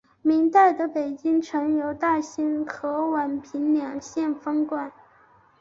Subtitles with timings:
[0.23, 4.91] 明代的北京城由大兴和宛平两县分管。